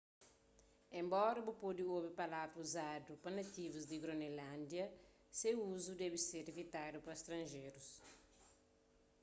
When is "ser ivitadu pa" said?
6.29-7.11